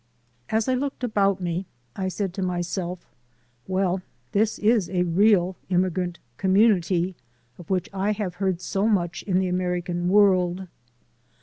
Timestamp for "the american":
9.37-10.09